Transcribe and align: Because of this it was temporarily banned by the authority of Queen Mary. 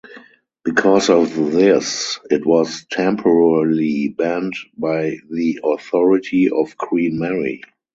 Because 0.65 1.11
of 1.11 1.31
this 1.35 2.19
it 2.31 2.43
was 2.43 2.87
temporarily 2.91 4.07
banned 4.07 4.55
by 4.75 5.17
the 5.29 5.59
authority 5.63 6.49
of 6.49 6.75
Queen 6.75 7.19
Mary. 7.19 7.61